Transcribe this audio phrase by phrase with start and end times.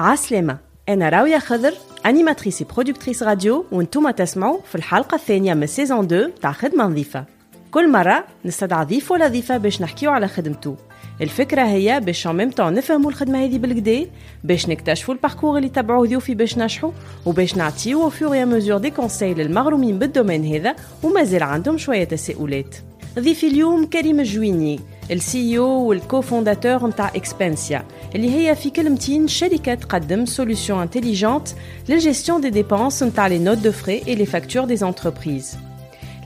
[0.00, 0.58] عسلامة.
[0.88, 1.74] أنا راوية خضر
[2.06, 7.24] أنيماتريس برودكتريس راديو وأنتم تسمعوا في الحلقة الثانية من سيزون 2 تاع خدمة نظيفة.
[7.70, 10.76] كل مرة نستدعى ضيف ولا ضيفة باش نحكيو على خدمته
[11.20, 14.06] الفكرة هي باش en même temps نفهموا الخدمة هذه بالكدا
[14.44, 16.90] باش نكتشفوا الباركور اللي تبعوه ضيوفي باش نجحوا
[17.26, 22.76] وباش نعطيو et à mesure des conseils للمغرومين بالدومين هذا ومازال عندهم شوية تساؤلات.
[23.18, 24.80] ضيفي اليوم كريم الجويني.
[25.11, 27.85] السي او والكوفونداتور نتاع اكسبنسيا
[28.15, 31.47] اللي هي في كلمتين شركة تقدم سوليوشن انتليجنت
[31.89, 35.57] للجيستيون دي ديبونس نتاع لي نوت دو فري اي لي فاكتور دي انتربريز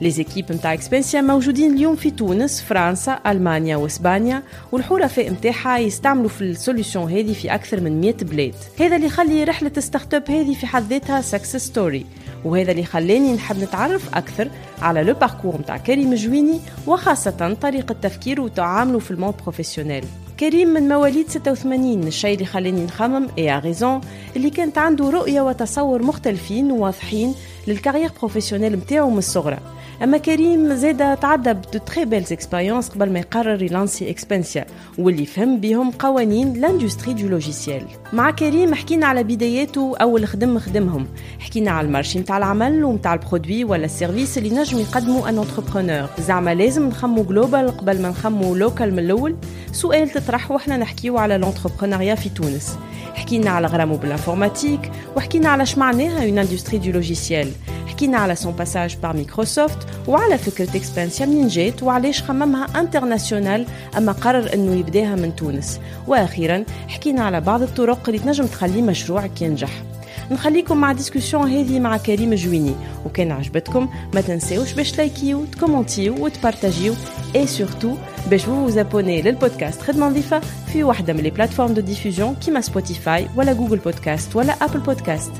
[0.01, 6.41] لي زيكيب نتاع اكسبنسيا موجودين اليوم في تونس فرنسا المانيا واسبانيا والحرفاء نتاعها يستعملوا في
[6.41, 10.67] السوليوشن هذه في أكثر من 100 بلاد هذا اللي يخلي رحله ستارت اب هذه في
[10.67, 12.05] حد ذاتها سكسس ستوري
[12.45, 14.49] وهذا اللي خلاني نحب نتعرف أكثر
[14.81, 20.05] على لو باركور نتاع كريم جويني وخاصه طريقه تفكيره وتعامله في الموند بروفيسيونيل
[20.39, 24.01] كريم من مواليد 86 الشيء اللي خلاني نخمم اي غيزون
[24.35, 27.35] اللي كانت عنده رؤيه وتصور مختلفين وواضحين
[27.67, 33.19] للكارير بروفيسيونيل نتاعو من الصغرى أما كريم زاد تعدى دو تري بيلز اكسبيريونس قبل ما
[33.19, 34.65] يقرر يلانسي اكسبنسيا
[34.97, 41.07] واللي فهم بهم قوانين لاندستري دو لوجيسيال مع كريم حكينا على بداياته أول خدم خدمهم.
[41.39, 46.53] حكينا على المارشي نتاع العمل ونتاع البرودوي ولا السيرفيس اللي نجم يقدموا ان انتربرونور زعما
[46.53, 49.35] لازم نخمو جلوبال قبل ما نخمو لوكال من الأول.
[49.71, 52.77] سؤال تطرح وإحنا نحكيو على لونتربرونوريا في تونس.
[53.15, 57.51] حكينا على غرامو بالانفورماتيك وحكينا على شمعناها اون اندستري دو لوجيسيال
[57.87, 63.65] حكينا على سون باساج بار مايكروسوفت وعلى فكرة اكسبانسيا منين جات وعلاش خممها انترناسيونال
[63.97, 65.79] أما قرر أنه يبداها من تونس.
[66.07, 69.83] وأخيرا حكينا على بعض الطرق اللي تنجم تخلي مشروعك ينجح.
[70.30, 72.74] نخليكم مع ديسكسيون هذه مع كريم جويني
[73.06, 76.94] وكان عجبتكم ما تنساوش باش تلايكيو تكومونتيو وتبارتاجيو
[77.36, 77.94] اي سورتو
[78.30, 80.40] باش vous vous abonnez للبودكاست خدمة نظيفة
[80.72, 85.32] في واحدة من لي بلاتفورم دو ديفوزيون كيما سبوتيفاي ولا جوجل بودكاست ولا ابل بودكاست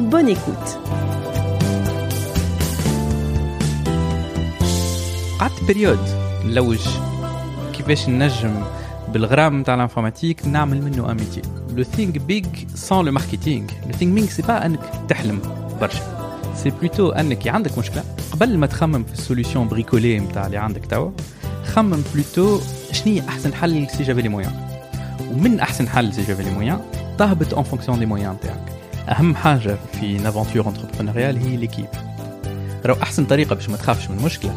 [0.00, 0.78] بون ايكوت
[5.40, 5.98] قعدت بريود
[6.44, 6.88] نلوج
[7.72, 8.62] كيفاش نجم
[9.13, 11.41] بالغرام نتاع الانفورماتيك نعمل منه ان ميتي
[11.75, 14.79] لو ثينك بيج سون لو ماركتينغ لو ثينك بيج سي با أنك
[15.09, 15.39] تحلم
[15.81, 16.01] برشا.
[16.55, 21.11] سي بلوتو أنك عندك مشكلة قبل ما تخمم في السوليسيون بريكولي نتاع اللي عندك توا
[21.65, 22.59] خمم بلوتو
[22.91, 24.53] شنو أحسن حل سي جافي لي مويان.
[25.31, 26.79] ومن أحسن حل سي جافي لي مويان
[27.17, 28.65] تهبط اون فونكسيون دي مويان نتاعك.
[29.09, 31.87] أهم حاجة في نافونتور انتربرونيريال هي ليكيب
[32.85, 34.55] راهو أحسن طريقة باش ما تخافش من مشكلة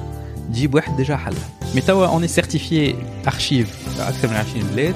[0.48, 1.55] تجيب واحد ديجا حلها.
[1.75, 2.95] مي توا اوني سيرتيفيي
[3.27, 4.95] ارشيف اكثر من 20 بلاد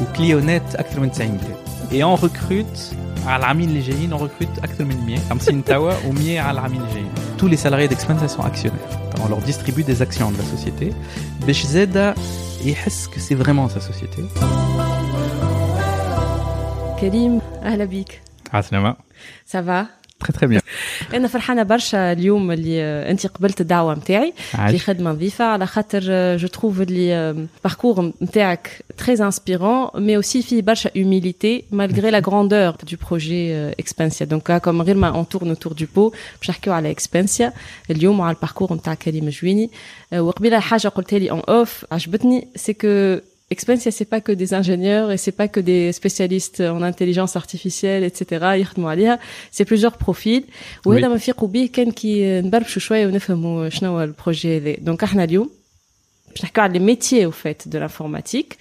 [0.00, 1.56] وكليونات اكثر من 90 بلاد
[1.92, 2.90] اي اون ريكروت
[3.26, 6.92] على العامين اللي جايين اون ريكروت اكثر من 100 50 توا و100 على العامين اللي
[6.94, 10.94] جايين tous les salariés d'Expensa sont actionnaires on leur distribue des actions de la société
[11.46, 12.14] باش زادا
[12.64, 14.22] يحس que c'est vraiment sa société
[17.00, 18.20] كريم اهلا بيك
[18.52, 18.96] عسلامة
[19.46, 19.86] سافا
[20.20, 20.60] تري تري بيان
[21.14, 26.00] انا فرحانه برشا اليوم اللي انت قبلت الدعوه نتاعي في خدمه نظيفه على خاطر
[26.36, 32.76] جو تروف اللي باركور نتاعك تري انسبيرون مي اوسي فيه برشا humilité malgré la grandeur
[32.86, 36.94] du projet Expansia donc comme غير ما on tourne autour du pot باش نحكيو على
[36.94, 37.52] Expansia
[37.90, 39.70] اليوم وعلى الباركور نتاع كريم جويني
[40.12, 43.18] وقبيله حاجه قلتها لي اون اوف عجبتني سي كو
[43.50, 48.02] Expensia, c'est pas que des ingénieurs et c'est pas que des spécialistes en intelligence artificielle,
[48.02, 48.44] etc.
[48.54, 49.18] يخدموا عليها
[49.52, 50.44] c'est plusieurs profils
[50.86, 55.24] وهذا ما نفيقوا به كان كي نبربشوا شويه ونفهموا شنو هو البروجي هذا دونك احنا
[55.24, 55.50] اليوم
[56.30, 58.58] باش نحكيو على les métiers au fait de l'informatique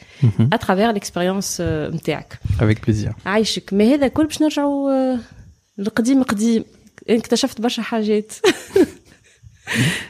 [0.52, 5.18] à travers l'expérience نتاعك avec plaisir عايشك ما هذا كل باش نرجعوا
[5.78, 6.63] للقديم قديم
[7.09, 8.34] اكتشفت برشا حاجات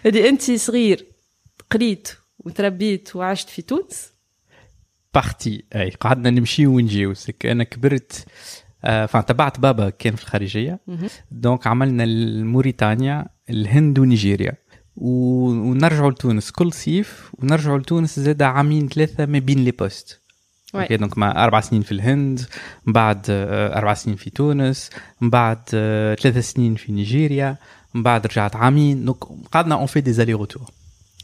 [0.06, 1.06] هذه انت صغير
[1.72, 2.08] قريت
[2.40, 4.09] وتربيت وعشت في تونس
[5.15, 8.25] بارتي اي قعدنا نمشي ونجيو أنا كبرت
[9.09, 10.81] فتبعت بابا كان في الخارجيه
[11.31, 12.04] دونك عملنا
[12.44, 14.53] موريتانيا الهند ونيجيريا
[14.97, 20.21] ونرجعوا لتونس كل صيف ونرجعوا لتونس زاد عامين ثلاثة ما بين لي بوست
[20.74, 22.41] أوكي دونك مع أربع سنين في الهند
[22.86, 23.24] من بعد
[23.77, 24.91] أربع سنين في تونس
[25.21, 25.59] من بعد
[26.21, 27.56] ثلاث سنين في نيجيريا
[27.95, 30.71] من بعد رجعت عامين دونك قعدنا اون في دي زالي روتور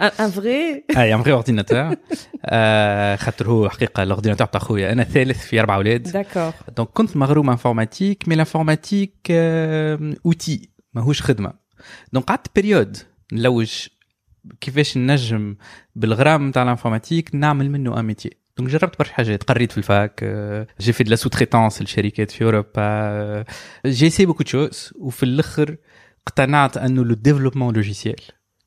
[0.00, 1.96] ان فغي اي ان فغي اورديناتور
[3.16, 7.50] خاطر هو حقيقه الاورديناتور تاع خويا أنا ثالث في أربع أولاد داكور دونك كنت مغروم
[7.50, 9.30] انفورماتيك مي لانفورماتيك
[10.26, 11.52] اوتي ماهوش خدمة.
[12.12, 12.96] دونك قعدت بريود
[13.32, 13.86] نلوج
[14.60, 15.56] كيفاش نجم
[15.94, 19.42] بالغرام نتاع الانفورماتيك نعمل منه ان ميتي دونك جربت برشا حاجات.
[19.42, 20.24] قريت في الفاك
[20.80, 23.44] جي في دو لا سو تريتونس لشركات في أوروبا
[23.86, 25.76] جي سي بوكو تشوز وفي الأخر
[26.26, 28.20] اقتنعت أنه لو ديفلوبمون لوجيسيال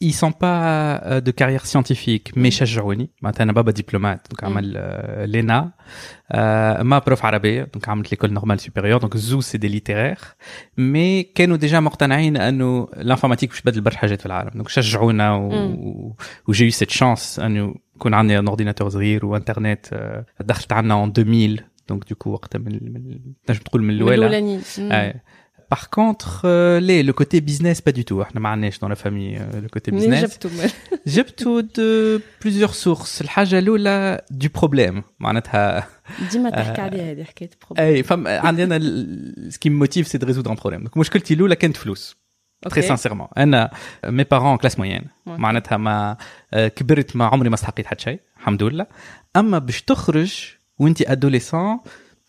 [0.00, 4.72] ils sont pas euh, de carrière scientifique mais شجعوني معناتها انا بابا دبلومات دونك عمل
[5.30, 5.72] لينا
[6.82, 10.18] ما بروف عربيه دونك عملت ليكول نورمال سوبيريور دونك زو سي دي ليتيرير
[10.78, 16.16] مي كانوا ديجا مقتنعين انه الانفورماتيك باش تبدل برشا حاجات في العالم دونك شجعونا و...
[16.48, 19.86] وجي سيت شانس انه يكون عندي ان اورديناتور صغير وانترنت
[20.40, 22.80] دخلت عندنا ان 2000 دونك دوكو وقتها من
[23.46, 24.60] تنجم تقول من الاولى
[25.76, 28.18] Par contre, euh, les, le côté business, pas du tout.
[28.22, 30.38] On n'a dans la famille euh, le côté business.
[31.12, 33.20] J'ai tout de plusieurs sources.
[33.20, 35.02] الحاجة الأولى du problème.
[35.20, 35.88] معناتها
[36.32, 37.80] ديما تحكي عليها هذه حكاية problème.
[37.80, 38.78] اي فم عندي انا
[39.50, 40.84] ce qui me motive c'est de résoudre un problème.
[40.84, 42.16] Donc مشكلتي الأولى كانت فلوس.
[42.68, 43.28] Très sincèrement.
[43.36, 43.70] أنا
[44.06, 45.06] mes parents en classe moyenne.
[45.26, 46.16] معناتها ما
[46.52, 48.20] كبرت ما عمري ما استحقيت حتى شيء.
[48.38, 48.86] الحمد لله.
[49.36, 50.44] أما باش تخرج
[50.78, 51.80] وانت ادوليسون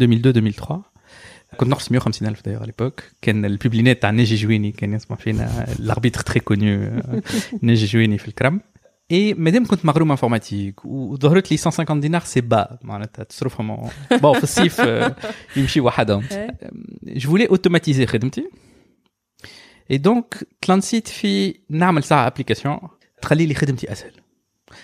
[0.00, 0.74] 2002-2003
[1.56, 6.20] كنت نقص 150 الف دايوغ ليبوك كان البوبلينات تاع ناجي جويني كان يسمع فينا الاربيتر
[6.20, 7.02] تري كونيو
[7.62, 8.60] ناجي جويني في الكرم
[9.12, 13.88] اي مادام كنت مغروم انفورماتيك وظهرت لي 150 دينار سي با معناتها تصرفهم
[14.22, 14.82] بون في الصيف
[15.56, 16.24] يمشي وحدهم
[17.02, 18.50] جو فولي اوتوماتيزي خدمتي
[19.90, 22.78] اي دونك تلانسيت في نعمل ساعه ابليكاسيون
[23.22, 24.12] تخلي لي خدمتي اسهل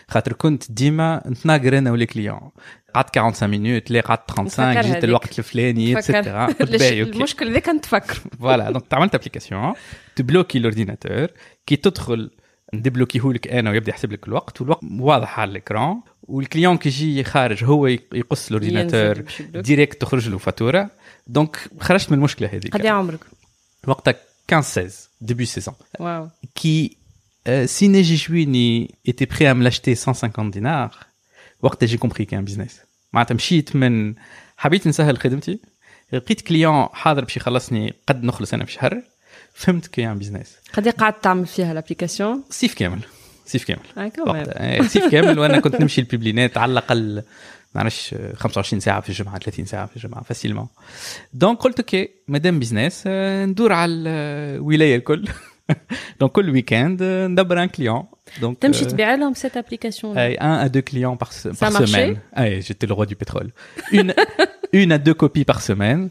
[0.07, 2.51] خاطر كنت ديما نتناقر أنا ولي كليون
[2.95, 8.93] قعدت 45 مينوت لا قعدت 35 جيت الوقت الفلاني اتسيتيرا المشكل ذاك نتفكر فوالا دونك
[8.93, 9.73] عملت ابليكاسيون
[10.15, 11.27] تبلوكي الاورديناتور
[11.65, 12.31] كي تدخل
[12.73, 17.63] ندبلوكيه لك أنا ويبدأ يحسب لك الوقت والوقت واضح على الاكران والكليون كي يجي خارج
[17.63, 20.89] هو يقص الاورديناتور ديريكت تخرج له فاتورة.
[21.27, 22.73] دونك خرجت من المشكلة هذيك.
[22.73, 23.19] قد عمرك؟
[23.87, 24.15] وقتها
[24.51, 26.29] 15 16 ديبي سيزون واو.
[26.55, 26.97] كي
[27.65, 31.06] si Neji Chouini était prêt à me l'acheter 150 dinars,
[31.62, 32.86] وقتها j'ai compris qu'il y a un business.
[33.13, 34.13] معناتها مشيت من
[34.57, 35.59] حبيت نسهل خدمتي
[36.13, 39.01] لقيت كليون حاضر باش يخلصني قد نخلص أنا في شهر
[39.53, 43.00] فهمت كي ان بزنس قد قعدت تعمل فيها الابليكاسيون؟ صيف كامل
[43.45, 43.81] صيف كامل.
[44.27, 47.15] آه صيف كامل وأنا كنت نمشي البيبلينات على الأقل
[47.75, 50.68] ما نعرفش 25 ساعة في الجمعة 30 ساعة في الجمعة فاسيلمون
[51.33, 53.03] دونك قلت أوكي مادام بزنس
[53.47, 55.27] ندور على الولاية الكل.
[56.20, 58.05] دونك كل ويكاند ندبر ان كليون
[58.40, 60.40] Donc, تمشي تبيع لهم cette application là.
[60.40, 62.17] un à deux clients par, par Ça semaine.
[62.32, 63.50] Ah, j'étais le roi du pétrole.
[63.93, 64.15] Une,
[64.72, 66.08] une à deux copies par semaine.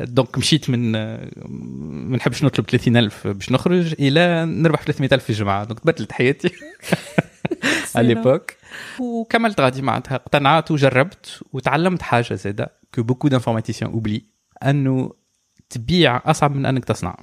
[0.00, 5.80] دونك مشيت من ما نحبش نطلب 30000 باش نخرج الى نربح 300000 في الجمعه دونك
[5.80, 6.50] تبدلت حياتي
[7.94, 8.52] على ليبوك
[9.00, 14.24] وكملت غادي معناتها اقتنعت وجربت وتعلمت حاجه زاده كو بوكو دانفورماتيسيان اوبلي
[14.62, 15.12] انه
[15.70, 17.16] تبيع اصعب من انك تصنع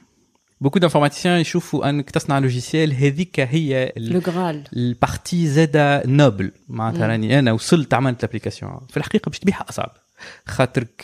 [0.61, 3.93] بوكو دانفورماتيسيان يشوفوا انك تصنع لوجيسيال هذيك هي
[4.77, 9.93] البارتي زاده نوبل معناتها راني أنا وصلت عملت الابليكاسيون في الحقيقة باش تبيعها اصعب
[10.47, 11.03] خاطرك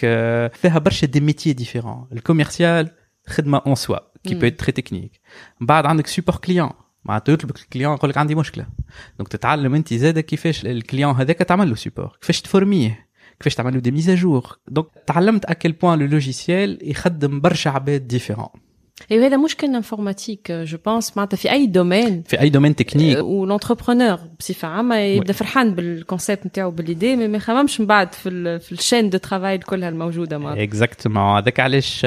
[0.55, 2.91] فيها برشا دي ميتي ديفيرون الكوميرسيال
[3.27, 5.21] خدمه اون سوا كي بو تري تكنيك
[5.61, 6.71] بعد عندك سوبر كليون
[7.05, 8.67] معناتها يطلبك الكليون يقول لك عندي مشكله
[9.19, 13.07] دونك تتعلم انت زاده كيفاش الكليون هذاك تعمل له سوبر كيفاش تفورميه
[13.39, 18.49] كيفاش تعمل له دي ميزاجور دونك تعلمت اكل بوان لو لوجيسيال يخدم برشا عباد ديفيرون
[19.11, 24.19] ايوا هذا مشكل انفورماتيك جو بونس معناتها في اي دومين في اي دومين تكنيك والانتربرونور
[24.41, 29.19] بصفه عامه يبدا فرحان بالكونسيبت نتاعو باليدي ما يخممش من بعد في في الشين دو
[29.19, 32.01] ترافاي كلها الموجوده معناتها اكزاكتومون هذاك علاش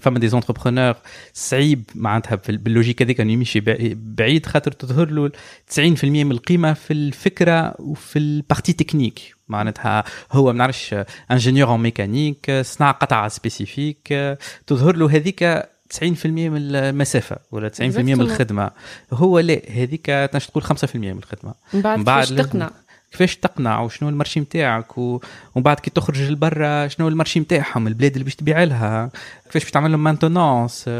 [0.00, 0.94] فما دي زونتربرونور
[1.32, 3.60] صعيب معناتها باللوجيك هذيك انه يمشي
[3.94, 5.30] بعيد خاطر تظهر له
[5.74, 10.94] 90% من القيمه في الفكرة وفي البارتي تكنيك معناتها هو ما نعرفش
[11.30, 14.36] انجينيور اون ميكانيك صنع قطعه سبيسيفيك
[14.66, 18.70] تظهر له هذيك 90% من المسافة ولا 90% من الخدمة.
[19.12, 21.54] هو لا هذيك تنجم تقول 5% من الخدمة.
[21.72, 22.70] من بعد, بعد كيفاش تقنع؟
[23.10, 24.98] كيفاش تقنع؟ وشنو المارشي نتاعك.
[24.98, 25.20] ومن
[25.56, 29.10] بعد كي تخرج لبرا شنو المارشي نتاعهم البلاد اللي باش تبيع لها.
[29.44, 30.90] كيفاش باش تعمل لهم مانتونونس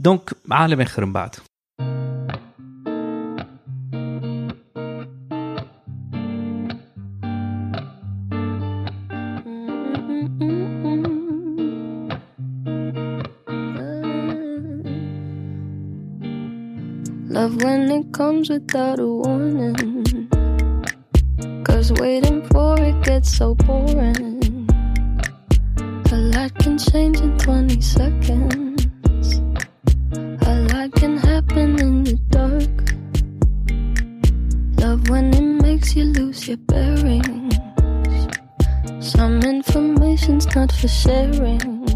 [0.00, 1.34] دونك عالم آخر من بعد.
[17.46, 20.28] Love when it comes without a warning.
[21.62, 24.66] Cause waiting for it gets so boring.
[26.10, 28.86] A lot can change in 20 seconds.
[30.44, 32.76] A lot can happen in the dark.
[34.80, 37.54] Love when it makes you lose your bearings.
[38.98, 41.86] Some information's not for sharing.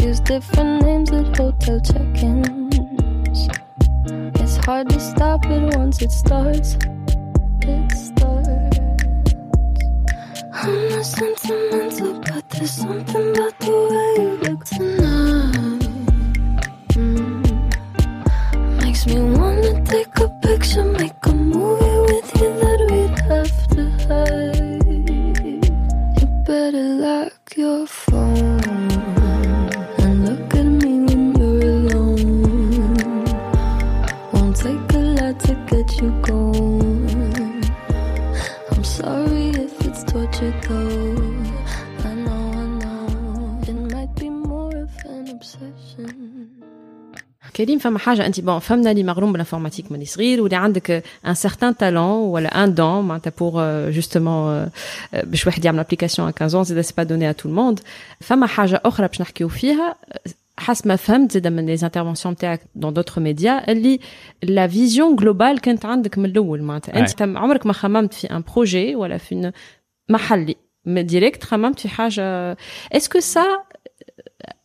[0.00, 2.64] Use different names at hotel check-ins.
[3.26, 3.63] It's
[4.64, 6.76] hard to stop it once it starts.
[7.60, 8.78] It starts.
[10.52, 14.03] I'm not sentimental, but there's something about the way
[48.13, 51.77] كريم فما حاجة أنت بون فهمنا اللي مغروم بالانفورماتيك من صغير واللي عندك ان سارتان
[51.77, 54.69] تالون ولا ان دون معناتها بور جوستومون
[55.13, 57.81] باش واحد يعمل ابليكاسيون à 15 ans زاد سي با دوني à tout le monde
[58.21, 59.95] فما حاجة أخرى باش نحكيو فيها
[60.57, 63.99] حسب ما فهمت زاد من لي انترفونسيون نتاعك دون دوتر ميديا اللي
[64.43, 68.43] لا فيزيون جلوبال كانت عندك من الاول معناتها انت تم عمرك ما خممت في ان
[68.53, 69.51] بروجي ولا في une
[70.09, 72.57] محلي ديريكت خممت في حاجه
[72.93, 73.45] اسكو سا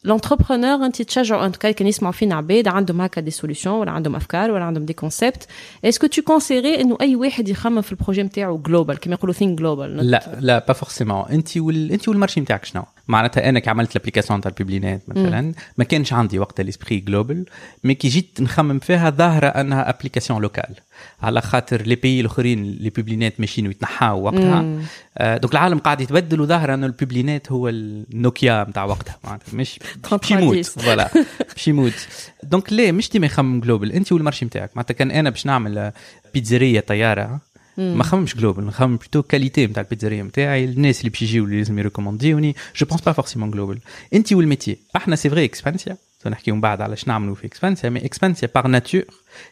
[0.08, 4.50] لونتربرونور انت تشجعوا ان كان يسمعوا فينا عباد عندهم هكا دي سوليوشن ولا عندهم افكار
[4.50, 5.46] ولا عندهم دي كونسيبت
[5.84, 9.96] اسكو تو كونسيري انه اي واحد يخمم في البروجي نتاعو جلوبال كما يقولوا ثينك جلوبال
[10.10, 11.92] لا لا با فورسيمون انت وال...
[11.92, 16.39] انت والمارشي نتاعك شنو معناتها أنا كي عملت الابليكاسيون تاع البيبلينات مثلا ما كانش عندي
[16.39, 17.45] وقت الاسبري جلوبال
[17.83, 20.75] مي كي جيت نخمم فيها ظاهرة أنها ابليكاسيون لوكال
[21.21, 24.79] على خاطر لي بيي الأخرين لي بيبلينات ماشيين ويتنحاو وقتها.
[25.17, 29.17] آه دونك العالم قاعد يتبدل وظاهرة أنه البيبلينات هو النوكيا نتاع وقتها.
[29.23, 29.79] معناتها مش
[30.11, 30.65] باش يموت.
[30.79, 31.09] فوالا.
[31.55, 32.07] باش يموت.
[32.43, 35.91] دونك ليه؟ مش ديما يخمم جلوبال أنت والمارشي نتاعك معناتها كان أنا باش نعمل
[36.33, 37.39] بيتزاريه طيارة
[37.77, 41.79] ما خممش جلوبال نخمم بلوتو كاليتي نتاع البيتزاريه نتاعي الناس اللي باش يجيو اللي لازم
[41.79, 43.79] يريكومونديوني جو بونس با فورسيمون جلوبال
[44.13, 45.97] انت والميتي إحنا سي فري اكسبانسيا
[46.27, 49.03] نحكيو من بعد على شنو نعملوا في اكسبانسيا مي اكسبانسيا باغ ناتور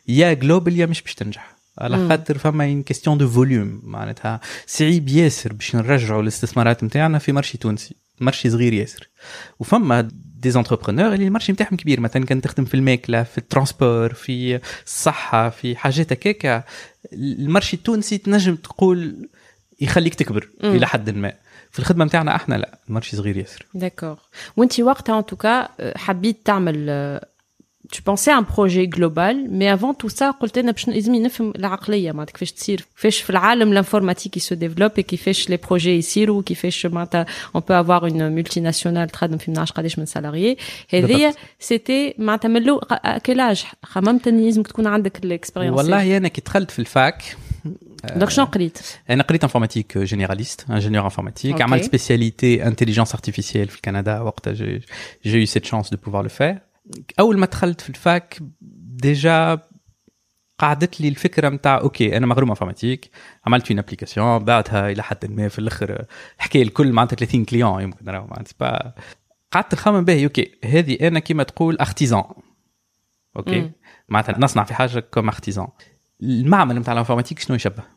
[0.07, 5.09] يا جلوبال يا مش باش تنجح على خاطر فما ان كيستيون دو فوليوم معناتها صعيب
[5.09, 9.09] ياسر باش نرجعوا الاستثمارات نتاعنا في مارشي تونسي مارشي صغير ياسر
[9.59, 10.09] وفما
[10.47, 11.99] دي زونتربرونور اللي المارشي نتاعهم كبير.
[11.99, 16.63] مثلا كان تخدم في الماكلة في الترانسبور في الصحة في حاجات هكاكا
[17.13, 19.29] المارشي التونسي تنجم تقول
[19.81, 20.75] يخليك تكبر مم.
[20.75, 21.33] إلى حد ما.
[21.71, 22.79] في الخدمة نتاعنا أحنا لا.
[22.89, 23.65] المارشي صغير ياسر.
[23.73, 24.17] داكور
[24.57, 26.89] وانت وقتها ان توكا حبيت تعمل
[27.90, 31.52] tu pensais à un projet global mais avant tout ça قلت انا باش لازم نفهم
[31.56, 36.86] العقليه معناتها كيفاش تصير كيفاش في العالم الانفورماتيك يسو ديفلوب كيفاش لي بروجي يصيروا كيفاش
[36.86, 40.56] معناتها on peut avoir une multinationale تخدم في منعش قداش من سالاريي
[40.90, 42.80] هذه سيتي معناتها من لو
[43.26, 47.36] كلاج خممت اني لازم تكون عندك الاكسبيرينس والله انا كي دخلت في الفاك
[48.16, 48.78] دونك شنو قريت
[49.10, 51.62] انا قريت انفورماتيك جينيراليست انجينيور انفورماتيك أوكي.
[51.62, 54.80] عملت سبيسياليتي انتليجنس ارتيفيسيال في كندا وقتها جي
[55.24, 56.58] جي يو سيت شانس دو بوفوار لو فير
[57.19, 58.37] أول ما دخلت في الفاك
[59.01, 59.61] ديجا
[60.59, 63.09] قعدت لي الفكرة نتاع أوكي أنا مغروم انفورماتيك
[63.45, 66.05] عملت اون ابليكاسيون بعدها إلى حد ما في الأخر
[66.37, 68.93] حكايه الكل معناتها 30 كليون يمكن راهو معناتها با
[69.51, 72.23] قعدت نخمم به أوكي هذه أنا كيما تقول ارتيزان
[73.37, 73.71] أوكي.
[74.09, 75.67] معناتها نصنع في حاجة كوم ارتيزان
[76.23, 77.96] المعمل نتاع الانفورماتيك شنو يشبه؟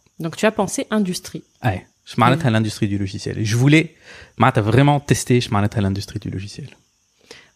[0.22, 1.40] Donc tu as pensé industrie.
[1.64, 3.88] اي اش معناتها لاندستري دو لوجيسيال جو فولي
[4.38, 6.68] معناتها فريمون تيستي اش معناتها لاندستري دو لوجيسيال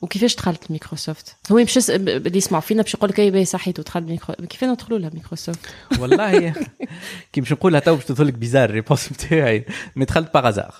[0.01, 3.45] وكيفاش دخلت مايكروسوفت هو مش يس- ب- اللي يسمعوا فينا باش يقول لك اي باهي
[3.45, 5.61] صحيت ودخلت ميكرو كيفاش ندخلوا لها مايكروسوفت
[5.99, 6.55] والله
[7.33, 9.65] كي باش نقولها تو باش تظل لك بيزار الريبونس نتاعي
[9.97, 10.75] مي دخلت باغازار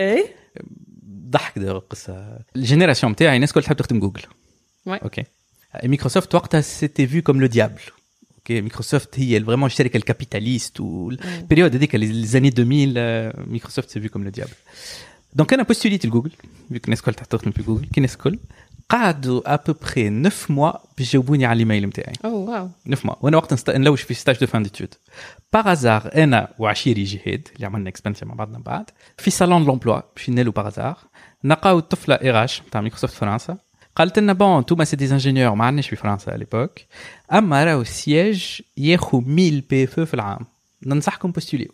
[0.00, 0.24] اي
[1.30, 4.22] ضحك داير القصه الجينيراسيون نتاعي الناس كل تحب تخدم جوجل
[4.88, 5.02] Ouais.
[5.02, 5.24] اوكي
[5.84, 7.80] مايكروسوفت وقتها سيتي فيو كوم لو ديابل
[8.44, 14.10] اوكي مايكروسوفت هي فريمون الشركه الكابيتاليست والبيريود هذيك لي زاني 2000 آه، مايكروسوفت سي فيو
[14.10, 14.52] كوم لو ديابل
[15.34, 16.30] دونك انا بوستوليت لجوجل
[16.72, 18.38] فيك الناس الكل تحب تخدم في جوجل كي الناس الكل
[18.90, 23.52] قعدوا ابوبخي 9 موا باش يجاوبوني على الايميل نتاعي اوه واو 9 موا وانا وقت
[23.52, 23.70] نست...
[23.70, 24.94] نلوش في ستاج دو فان ديتود
[25.52, 30.40] باغازار انا وعشيري جهاد اللي عملنا اكسبانسيون مع بعضنا من بعد في صالون لومبلوا مشينا
[30.40, 30.98] له باغازار
[31.44, 33.58] نلقاو الطفله ايراش نتاع مايكروسوفت فرنسا
[33.95, 36.71] قالت لنا بون انتوما سي دي انجينيور ما عندناش في فرنسا ليبوك
[37.33, 40.45] أما راهو السياج ياخو 1000 بي اف في العام.
[40.85, 41.71] ننصحكم بوستوليو.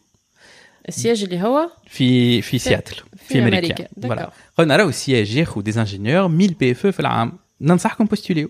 [0.88, 3.88] السياج اللي هو في في سياتل في, أمريكا, أمريكا.
[4.01, 4.32] فوالا.
[4.58, 7.32] قلنا راهو السياج ياخو دي انجينيور 1000 بي اف في العام.
[7.62, 8.50] ننصحكم بوستوليو.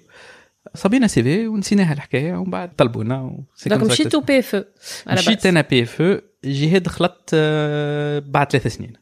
[0.75, 4.63] صبينا سي في ونسيناها الحكاية ومن بعد طلبونا دونك مشيتو بي اف
[5.07, 8.93] مشيت أنا بي اف جهاد خلطت آه، بعد ثلاث سنين.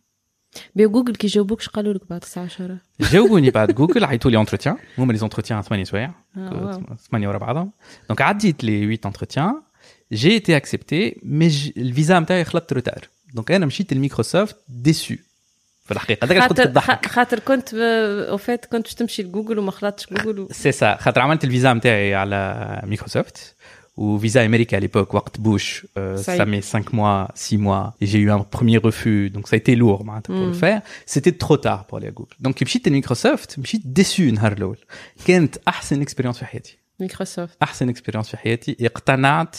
[0.75, 5.13] بجوجل كي جاوبوكش قالوا لك بعد الساعه 10 جاوبوني بعد جوجل عيطوا لي اونتروتيان هما
[5.13, 6.97] لي زونتروتيان ثمانية سوايع آه، واو.
[7.11, 7.71] ثمانية ورا بعضهم
[8.09, 9.63] دونك عديت لي 8 اونتروتيان
[10.13, 15.15] جي ايتي اكسبتي مي ج- الفيزا نتاعي خلطت روتار دونك انا مشيت لميكروسوفت ديسو
[15.85, 19.59] في الحقيقه هذاك كنت خاطر تضحك خ- خاطر كنت او فات كنت باش تمشي لجوجل
[19.59, 20.49] وما خلطتش جوجل و...
[20.53, 23.55] سي سا خاطر عملت الفيزا نتاعي على ميكروسوفت
[23.99, 26.47] وفيزا امريكا à l'époque وقت بوش euh, Ça y ça est.
[26.47, 29.77] met 5 mois 6 mois et j'ai eu un premier refus donc ça a été
[29.77, 30.81] lourd معناتها pour le faire
[31.15, 34.79] c'était trop tard pour aller à Google donc مشيت لميكروسوفت مشيت ديسو النهار الاول
[35.27, 39.57] كانت احسن اكسبيريونس في حياتي مايكروسوفت احسن اكسبيريونس في حياتي اقتنعت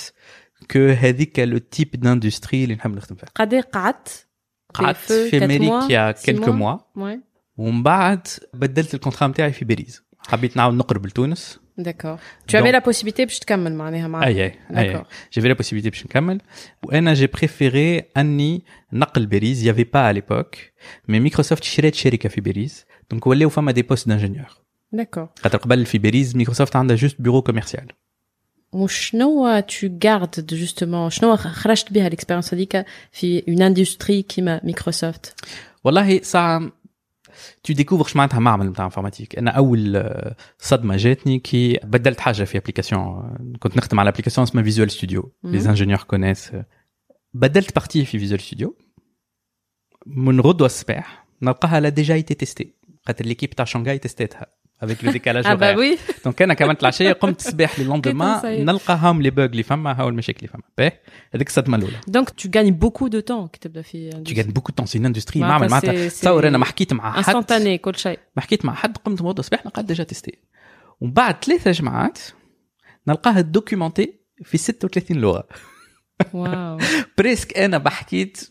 [0.72, 4.26] كو هذيك لو تيب داندستري اللي نحب نخدم فيها قد قعدت
[4.74, 6.50] قعدت PFE, في quatre امريكا mois, يا six كيلكو mois.
[6.50, 7.20] موا وي
[7.58, 12.18] ومن بعد بدلت الكونترا نتاعي في باريس حبيت نعاود نقرب لتونس داكور
[12.52, 15.06] tu avais la possibilité باش تكمل معناها مع اي اي اي D'accord.
[15.34, 16.42] جافي لا بوسيبيتي باش نكمل
[16.84, 20.56] وانا جي بريفيري اني نقل باريس يافي با على ليبوك
[21.08, 24.50] مي مايكروسوفت شرات شركه في باريس دونك ولاو فما دي بوست دانجينيور
[24.92, 27.88] داكور خاطر قبل في باريس مايكروسوفت عندها جوست بيرو كوميرسيال
[28.72, 35.34] وشنو tu gardes justement شنو خرجت بها الاكسبيرينس هذيك في اون اندستري كيما مايكروسوفت
[35.84, 36.72] والله ساعة
[37.64, 42.44] تو ديكوفر اش معناتها معمل نتاع انفورماتيك انا اول آه، صدمه جاتني كي بدلت حاجه
[42.44, 45.52] في ابليكاسيون كنت نخدم على ابليكاسيون اسمها فيجوال ستوديو مم.
[45.52, 46.52] لي انجينيور كونيس
[47.34, 48.78] بدلت بارتي في فيجوال ستوديو
[50.06, 52.74] من غدوه الصباح نلقاها لا ديجا ايتي تيستي
[53.06, 54.48] خاطر ليكيب تاع شانغاي تستيتها
[54.83, 58.65] افيك لو ديكالاج آه با وي دونك أنا كمان العشيه قمت الصباح كي تنسى.
[58.65, 60.63] نلقاهم لي بوغ اللي فما هاو المشاكل اللي فما.
[60.79, 60.93] باهي
[61.35, 61.97] هذيك الصدمة الأولى.
[62.09, 65.37] دونك tu gagnes beaucoup de temps كي تبدا في de temps c'est une industrie.
[65.37, 67.17] معناتها معمل معناتها سي- سي تصور أنا ما حكيت مع حد.
[67.19, 68.19] انستانتاني كل شيء.
[68.37, 70.39] ما حكيت مع حد قمت موضوع الصباح نلقاه ديجا تيستي
[71.01, 72.19] ومن بعد ثلاثة جماعات
[73.09, 75.45] نلقاها دوكيومونتي في 36 لغة.
[76.33, 76.79] واو.
[77.19, 78.51] بريسك أنا بحكيت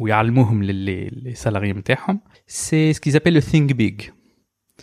[0.00, 1.10] ويعلموهم للي
[1.46, 4.00] لي نتاعهم سي سكي زابيل لو ثينك بيج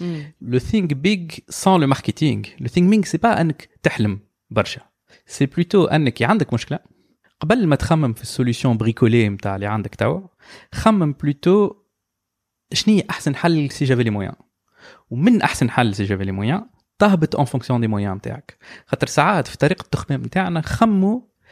[0.02, 0.34] مم.
[0.42, 4.82] لو ثينك بيج سان لو ماركتينغ لو ثينك بيج سي با انك تحلم برشا.
[5.26, 6.80] سي بلوتو انك عندك مشكلة.
[7.40, 10.22] قبل ما تخمم في السوليسيون بريكولي نتاع اللي عندك توا
[10.74, 11.72] خمم بلوتو
[12.74, 14.36] شنو هي أحسن حل سي جافي لي مويان
[15.10, 16.66] ومن أحسن حل سي جافي لي مويان
[17.00, 21.22] تهبط اون فونكسيون دي مويان نتاعك خاطر ساعات في طريقة التخمام نتاعنا خموا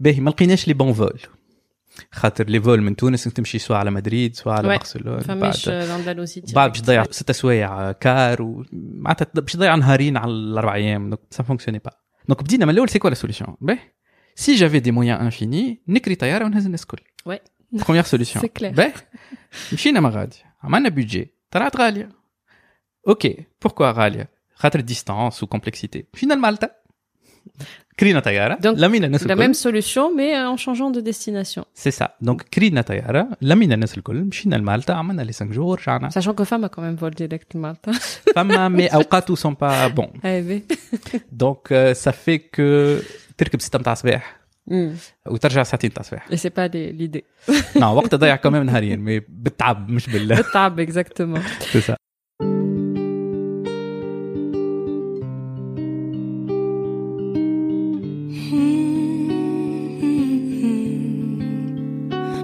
[0.00, 1.20] باهي ما لقيناش لي بون فول
[2.12, 4.80] خاطر لي فول من تونس انك تمشي سواء على مدريد سواء على Ouais.
[4.80, 10.30] برشلونه فماش بعد الاندلسي بعد باش تضيع ست سوايع كار ومعناتها باش تضيع نهارين على
[10.32, 11.90] الاربع ايام دونك سا فونكسيوني با
[12.28, 13.78] دونك بدينا من الاول سي كوا لا سوليسيون باهي
[14.34, 17.38] سي جافي دي مويان انفيني نكري طياره ونهز الناس الكل Ouais.
[17.72, 18.74] بروميير سوليسيون C'est clair.
[18.76, 18.92] باهي
[19.72, 22.08] مشينا ما غادي عملنا بيدجي طلعت غاليه
[23.08, 26.70] اوكي بوركوا غاليه خاطر ديستانس وكومبلكسيتي مشينا لمالطا
[28.00, 31.62] كرينا طياره Donc, لمينا الناس La الكل même solution, mais en changeant de destination.
[31.74, 36.10] سي سا دونك كرينا طياره لمينا الناس الكل مشينا لمالطا عملنا لي 5 جور رجعنا
[36.10, 37.96] Sachant que femme a quand même vol direct Malta.
[38.36, 40.74] فما مي اوقات سون با بون Eh oui.
[41.32, 42.96] دونك سا في كو
[43.38, 44.96] تركب ستة متاع الصباح Hmm.
[45.26, 47.22] وترجع ساعتين متاع الصباح Et c'est pas les- l'idée.
[47.76, 51.40] نعم وقت ضيع كمان نهارين مي بالتعب مش بال Le tab, exactement.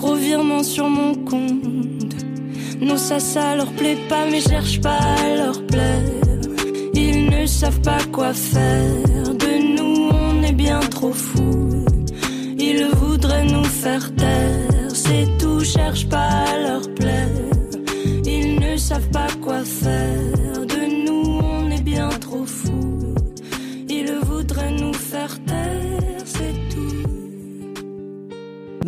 [0.00, 2.16] Gros virement sur mon compte.
[2.80, 6.02] Non, ça, ça leur plaît pas, mais cherche pas à leur plaire.
[6.94, 9.34] Ils ne savent pas quoi faire.
[9.44, 11.84] De nous, on est bien trop fous.
[12.58, 14.90] Ils voudraient nous faire taire.
[14.94, 17.28] C'est tout, cherche pas à leur plaire.
[18.24, 20.64] Ils ne savent pas quoi faire.
[20.66, 23.14] De nous, on est bien trop fous.
[23.86, 25.59] Ils voudraient nous faire taire.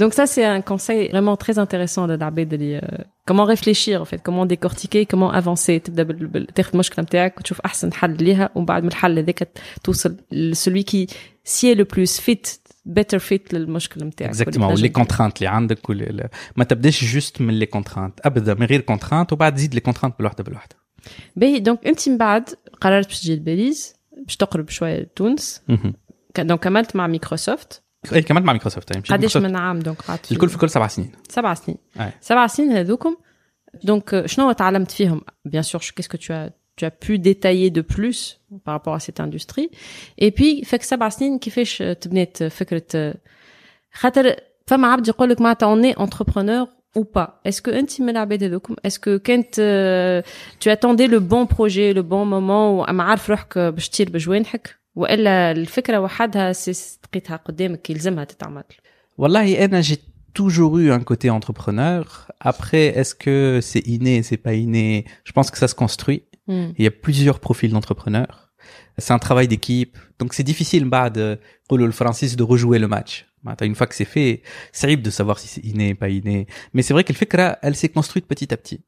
[0.04, 4.06] Donc ça, c'est un conseil vraiment très intéressant de l'Abed اللي euh, comment réfléchir en
[4.06, 5.80] fait, comment décortiquer, comment avancer.
[5.84, 9.50] تبدا بال- بال- تاخذ المشكلة نتاعك وتشوف أحسن حل ليها ومن بعد من الحل هذاك
[9.84, 11.08] توصل ل- celui qui
[11.50, 12.58] sied le plus fit
[13.00, 14.30] better fit للمشكلة نتاعك.
[14.30, 18.82] اكزاكتومون ولي كونترانت اللي عندك وال- ما تبداش جوست من لي كونترانت ابدا من غير
[18.82, 20.76] كونترانت وبعد تزيد لي كونترانت بالوحده بالوحده
[21.36, 22.50] باهي دونك انت من بعد
[22.82, 23.94] قررت باش تجي لباريس
[24.26, 25.94] باش تقرب شوية لتونس مهم.
[26.34, 27.84] ك- دونك كملت مع مايكروسوفت
[28.14, 29.56] اي كمان مع مايكروسوفت يعني مشيت قداش مايكروسوفت.
[29.56, 32.12] من عام دونك قعدت فيه؟ الكل في الكل سبع سنين سبع سنين أي.
[32.22, 33.16] سبع سنين هذوكم
[33.84, 37.82] دونك شنو تعلمت فيهم bien sûr qu'est-ce que tu as tu as pu détailler de
[37.82, 39.70] plus par rapport à cette industrie
[40.18, 43.14] et puis فك سبع سنين كيفاش تبنيت فكرة
[43.94, 44.36] خاطر
[44.68, 46.68] فما عبد يقول لك معناتها on est entrepreneur
[47.00, 50.28] ou pas est-ce que انت من العباد هذوكم est-ce que كانت euh,
[50.60, 53.32] tu attendais le bon projet le bon moment وما عارف
[54.96, 58.64] روحك باش تطير بجوانحك والا الفكره وحدها سي- لقيتها قدامك يلزمها تتعمل
[59.18, 59.98] والله انا j'ai
[60.40, 65.52] toujours eu un côté entrepreneur après est-ce que c'est inné c'est pas inné je pense
[65.52, 66.74] que ça se construit مم.
[66.80, 68.38] Il y a plusieurs profils d'entrepreneurs.
[68.98, 69.96] C'est un travail d'équipe.
[70.20, 71.26] Donc c'est difficile bah, de,
[71.68, 73.14] pour le Francis de rejouer le match.
[73.44, 74.34] Bah, Une fois que c'est fait,
[74.76, 76.38] c'est horrible de savoir si c'est inné, pas inné.
[76.74, 77.30] Mais c'est vrai que le fait
[77.66, 78.80] elle s'est construite petit à petit.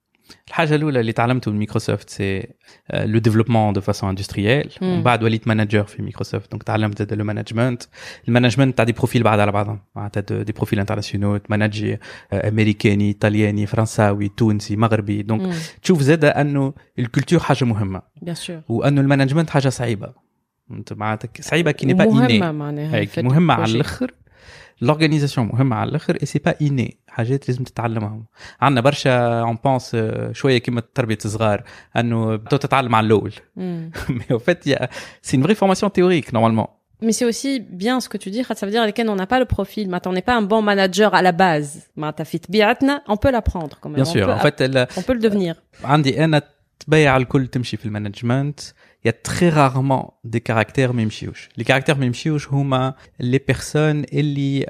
[0.49, 2.47] الحاجة الأولى اللي تعلمته من مايكروسوفت سي
[2.95, 4.71] لو ديفلوبمون دو فاسون اندستريال.
[4.83, 7.83] ومن بعد وليت مانجر في مايكروسوفت دونك تعلمت لو مانجمنت
[8.29, 9.81] المانجمنت تاع دي بروفيل بعد على بعضهم.
[9.97, 11.99] معناتها دي بروفيل انترناسيونال تمانجي
[12.33, 15.23] أمريكاني إيطالياني فرنساوي تونسي مغربي.
[15.23, 15.55] دونك.
[15.83, 18.03] تشوف زاد أنه الكولتور حاجة مهمة.
[18.25, 18.53] Bien sûr.
[18.69, 20.25] وأنه المانجمنت حاجة صعيبة.
[20.71, 23.73] انت معناتها صعيبة كي ني با مهمة اني معناها مهمة على.
[23.73, 24.15] الأخر.
[24.82, 28.26] لورغانيزاسيون مهمه على الاخر اي سي با اني حاجات لازم تتعلمهم
[28.62, 29.98] عندنا برشا اون بونس
[30.32, 31.64] شويه كيما تربيه الصغار
[31.98, 33.92] انه تو تتعلم على الاول مم.
[34.10, 34.88] مي au fait il y a
[35.24, 37.52] c'est une vraie formation théorique normalement Mais c'est aussi
[37.84, 40.12] bien ce que tu dis, ça veut dire lesquels on n'a pas le profil, maintenant
[40.14, 41.88] on n'est pas un bon manager à la base.
[41.98, 43.96] معناتها في طبيعتنا, on peut l'apprendre quand même.
[43.96, 45.56] bien on sûr peut, en fait elle, on peut le devenir.
[45.84, 46.42] عندي انا
[46.80, 48.60] تبيع الكل تمشي في المانجمنت
[49.05, 53.53] Il y a très rarement des caractères ما يمشيوش les caractères ما يمشيوش هما les
[53.53, 54.67] personnes اللي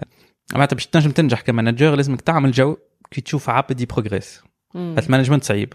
[0.53, 2.77] معناتها باش تنجم تنجح كمانجر لازمك تعمل جو
[3.11, 4.43] كي تشوف عبد يبروغريس.
[4.77, 5.73] المانجمنت صعيب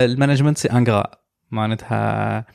[0.00, 1.04] المانجمنت سي انغرا
[1.50, 2.46] معناتها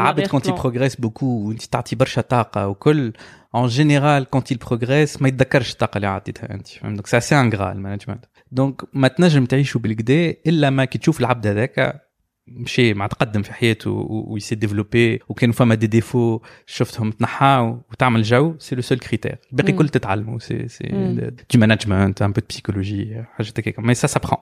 [0.00, 0.46] عبد كونت.
[0.48, 3.12] يبروغريس بوكو وانت تعطي برشا طاقه وكل
[3.54, 8.24] اون جينيرال كونت يبروغريس ما يتذكرش الطاقه اللي عطيتها انت فهمت دونك سي انغرا المانجمنت
[8.52, 12.02] دونك ما تنجم تعيشوا بالكدا الا ما كي تشوف العبد هذاك
[12.47, 18.55] مشي مع تقدم في حياته ويسي ديفلوبي وكانوا فما دي ديفو شفتهم تنحاو وتعمل جو
[18.59, 19.77] سي لو سول كريتير الباقي مم.
[19.77, 21.15] كل تتعلموا سي سي مم.
[21.53, 24.37] دو مانجمنت ان بو دو بسيكولوجي حاجات هكاك مي سا سابخون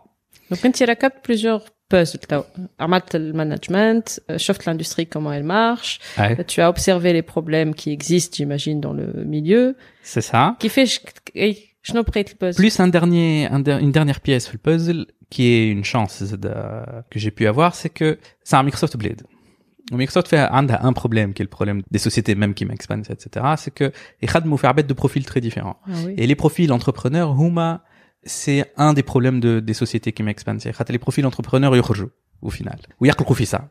[0.54, 1.62] Donc انت ركبت plusieurs
[1.94, 2.44] puzzles تو
[2.80, 8.36] عملت المانجمنت شفت l'industrie comment elle marche Ouais, tu as observé les problèmes qui existent
[8.38, 10.56] j'imagine dans le milieu c'est ça.
[10.60, 11.00] كيفاش
[11.83, 12.57] Schnopreit puzzle.
[12.57, 16.23] Plus un dernier, un une dernière pièce sur le puzzle qui est une chance
[17.11, 19.23] que j'ai pu avoir, c'est que c'est un Microsoft Blade.
[19.93, 23.47] Microsoft fait un, un problème qui est le problème des sociétés même qui m'expandent, etc.
[23.57, 25.81] C'est que ils khadmou bête de profils très différents.
[25.87, 27.83] Ah et les profils entrepreneurs, huma,
[28.23, 30.61] c'est un des problèmes des sociétés qui m'expandent.
[30.89, 32.11] Les profils entrepreneurs, yorjou,
[32.43, 32.79] au final.
[33.01, 33.07] Ou
[33.45, 33.71] ça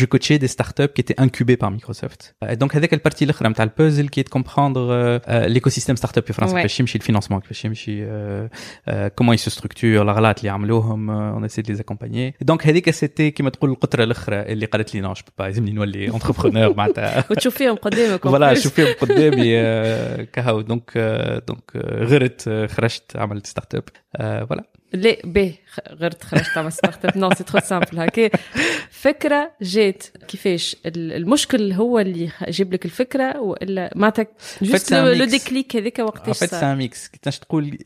[0.00, 2.34] je coachais des startups qui étaient incubées par Microsoft.
[2.50, 6.26] Et donc هذاك البارتي الاخرى نتاع البازل qui est de comprendre euh, euh, l'écosystème startup
[6.26, 6.56] في فرنسا Ouais.
[6.62, 8.08] كيفاش يمشي الفينانسمون كيفاش يمشي euh,
[8.88, 12.32] euh, comment ils se structurent الغلط اللي عملوهم euh, on essaie de les accompagner.
[12.52, 16.06] Donc هذيك سيتي كيما تقول القطره الاخرى اللي قالت لي نو جو با لازمني نولي
[16.14, 18.62] انتربرونور معناتها وتشوفيهم قدامك فوالا en plus.
[18.62, 23.82] شوفيهم قدامي آه، كهو دونك آه، دونك آه، غرت آه، خرجت عملت ستارت اب
[24.16, 25.15] آه، فوالا لا
[25.73, 28.29] خ- غير تخرجت ستارت اب نو سي ترو سامبل هكا
[28.89, 34.25] فكرة جات كيفاش ال- المشكل هو اللي جاب لك الفكرة وإلا معناتها
[34.61, 35.25] جوست لو.
[35.25, 37.09] ديكليك هذاك وقتاش صار un mix.
[37.11, 37.77] كيفاش تقول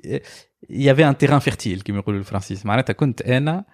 [0.71, 3.65] avait un terrain fertile كما يقولوا الفرنسيس معناتها كنت أنا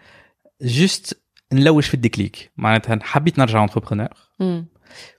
[0.62, 1.22] جست
[1.54, 4.08] نلوش في الديكليك معناتها حبيت نرجع انتربرونور.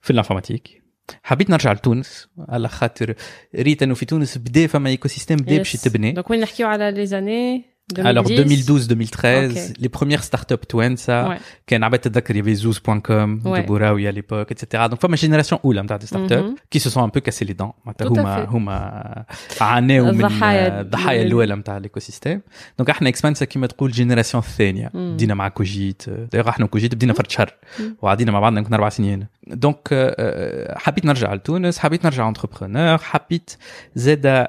[0.03, 0.83] في الانفورماتيك
[1.23, 3.15] حبيت نرجع لتونس على خاطر
[3.55, 5.75] ريت أنه في تونس بدا فما ايكو سيستيم بدا باش.
[5.75, 9.78] يتبني دونك وين نحكيو على لي زاني Alors 2012-2013, Ok.
[9.80, 11.40] les premières startups توانسة Ouais.
[11.68, 13.58] كان عباد تتذكر يافي زوز.com Ouais.
[13.58, 14.88] de بوراوي à l'époque etc.
[14.92, 16.78] Donc فما جينيراسيون اولى نتاع دي ستارت اب Mhm.
[16.78, 18.50] qui se sont un peu cassé les dents معناتها Tout à هما fait.
[18.50, 19.26] هما
[19.62, 21.44] عاناو من الضحايا الضحايا الأولى.
[21.44, 22.42] الاولى نتاع الايكو سيستيم
[22.78, 24.96] دونك احنا اكسبانسا كيما تقول جينيراسيون الثانيه Mhm.
[24.96, 27.82] بدينا مع كوجيت دايوغ احنا وكوجيت بدينا فرد شهر Mhm.
[28.02, 33.58] وعدينا مع بعضنا يمكن اربع سنين دونك آه، حبيت نرجع لتونس حبيت نرجع انتربرونور حبيت
[33.96, 34.48] زاد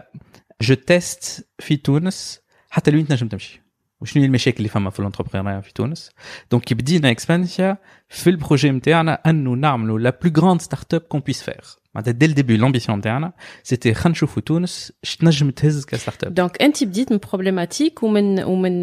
[0.62, 2.40] جو تيست في تونس
[2.72, 3.62] حتى لوين تنجم تمشي
[4.00, 6.10] وشنو هي المشاكل اللي فما في الانتربرونيا في تونس
[6.50, 11.20] دونك كي بدينا اكسبانسيا في البروجي نتاعنا انه نعملوا لا بلو غراند ستارت اب كون
[11.20, 11.60] بويس فير
[11.94, 16.62] معناتها دي الديبي لامبيسيون نتاعنا سيتي خلينا نشوفوا تونس اش تنجم تهز كستارت اب دونك
[16.62, 18.82] انت بديت من بروبليماتيك ومن ومن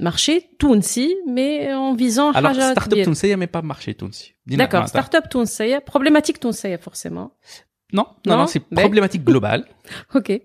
[0.00, 4.34] مارشي تونسي مي اون فيزون الوغ حاجه ستارت اب كبيره تونسيه مي با مارشي تونسي
[4.46, 7.28] بدينا داكور معناتها- ستارت اب تونسيه بروبليماتيك تونسيه فورسيمون
[7.96, 9.64] Non, non, Non, non, c'est mais- problématique globale.
[10.16, 10.42] اوكي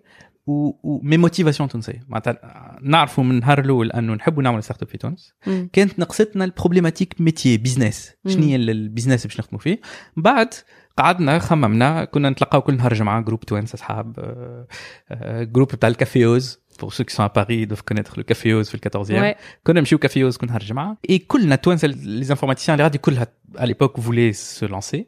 [0.49, 4.87] و, و مي موتيفاسيون تونسيه معناتها نعرفوا من النهار الاول انه نحبوا نعمل ستارت اب
[4.87, 5.69] في تونس مم.
[5.73, 8.31] كانت نقصتنا البروبليماتيك ميتيي بيزنس مم.
[8.31, 9.79] شنو هي ال- البيزنس باش نخدموا فيه
[10.17, 10.53] بعد
[10.97, 14.67] قعدنا خممنا كنا نتلقاو كل نهار جمعه جروب توانسه اصحاب آه،
[15.11, 18.75] آه، جروب بتاع الكافيوز pour ceux qui sont à Paris doivent connaître le caféoz في
[18.75, 19.41] ال 14e Ouais.
[19.63, 23.61] كنا نمشيو كافيوز كل نهار جمعه et كلنا توانسه les informaticiens اللي غادي كلها à
[23.65, 24.99] l'époque voulaient se lancer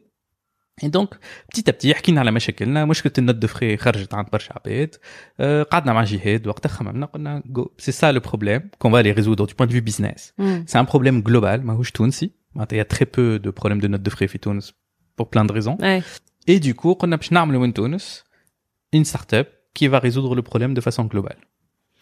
[0.82, 1.10] Et donc,
[1.52, 4.94] petit à petit, حكينا على مشاكلنا مشكلة النوت دو فري خرجت عند برشا عباد
[5.40, 7.42] آه، قعدنا مع جهاد وقتها خممنا قلنا
[7.78, 10.64] سي سا لو بروبليم كون va les résoudre du point de vue business مم.
[10.68, 13.88] c'est un problème global ماهوش تونسي معناتها il y a très peu de problèmes de
[13.88, 14.72] notes de frais في تونس
[15.20, 16.02] pour plein de raisons اي
[16.50, 18.24] et du coup قلنا باش نعملوا من تونس
[18.96, 19.46] une startup
[19.78, 21.38] qui va résoudre le problème de façon globale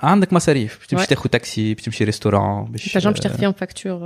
[0.00, 0.78] عندك مصاريف.
[0.78, 1.06] باش تمشي.
[1.06, 4.00] تاخذ تاكسي باش تمشي ريستورون باش تنجم باش تاخذ فيهم فاكتور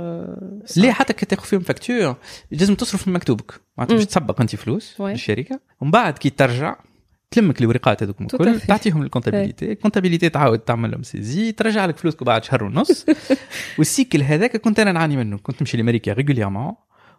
[0.77, 2.15] ليه حتى كي تاخذ فيهم فاكتور
[2.51, 3.51] لازم تصرف من مكتوبك.
[3.77, 4.07] معناتها باش مم.
[4.09, 5.01] تسبق انت فلوس.
[5.01, 6.75] للشركه ومن بعد كي ترجع
[7.31, 8.59] تلمك الورقات هذوك الكل.
[8.59, 13.05] تعطيهم الكونتابيليتي الكونتابيليتي تعاود تعمل لهم سيزي ترجع لك فلوسك بعد شهر ونص.
[13.77, 15.37] والسيكل هذاك كنت أنا نعاني منه.
[15.37, 16.73] كنت نمشي لأمريكا ريغوليرمون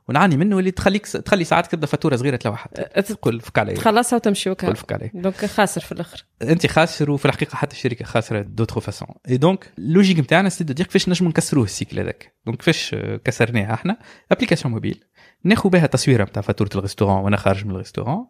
[0.09, 4.55] ونعاني منه اللي تخليك تخلي ساعات تبدا فاتورة صغيرة تلوحت تقول فك علي تخلصها وتمشي
[4.55, 6.25] تقول وكا فك علي دونك خاسر في الآخر.
[6.43, 10.73] أنت خاسر وفي الحقيقة حتى الشركة خاسرة دوتر فاسون اي دونك اللوجيك نتاعنا سي دو
[10.73, 12.37] دير كيفاش نجموا نكسروه السيكل هذاك.
[12.47, 13.99] دونك كيفاش كسرناه إحنا؟
[14.33, 15.05] ابليكاسيون موبيل
[15.45, 18.27] ناخذ بها تصويرة نتاع فاتورة الريستورون وأنا خارج من الريستورون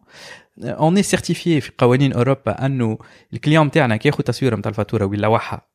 [0.63, 2.97] اون اي سيرتيفيي في قوانين أوروبا أنه
[3.33, 5.67] الكليون نتاعنا كي ياخذ تصويرة نتاع الفاتورة ويلوحها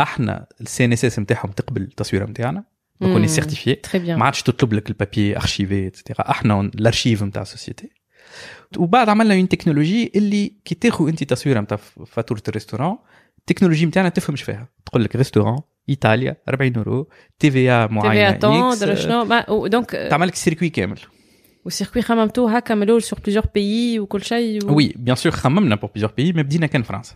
[0.00, 2.64] إحنا السي ان اس اس نتاعهم تقبل التصويره نتاعنا
[3.01, 3.29] دونك اوني Hmm.
[3.29, 4.09] سيرتيفيي Très bien.
[4.09, 7.89] ما عادش تطلب لك البابي ارشيفي اتسيتيرا احنا الارشيف نتاع السوسيتي
[8.77, 12.97] وبعد عملنا اون تكنولوجي اللي كي تاخذ انت تصويره نتاع فاتوره الريستوران
[13.39, 17.93] التكنولوجي نتاعنا تفهمش فيها تقول لك ريستوران ايطاليا 40 اورو تي في اي تي في
[17.93, 20.99] معينه اتون إكس، درا شنو ما- و- دونك تعمل لك السيركوي كامل
[21.65, 24.75] والسيركوي خممتوه هكا من الاول سور بليزيور بيي وكل شيء و...
[24.75, 27.15] وي بيان سور خممنا بور بليزيور بيي ما بدينا كان فرنسا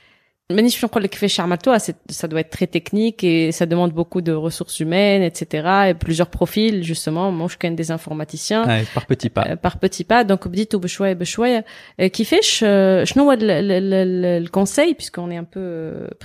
[0.52, 4.20] مانيش باش نقول لك كيفاش عملتوها سا دو ات تري تكنيك اي سا دوموند بوكو
[4.20, 9.54] دو ريسورس هومين اتسيتيرا اي بليزيور بروفيل جوستومون مش كان دي انفورماتيسيان بار بوتي با
[9.54, 11.64] بار بوتي با دونك بديتوا بشويه بشويه
[12.00, 15.60] آه، كيفاش آه، شنو هو الكونساي بيسكون اي ان بو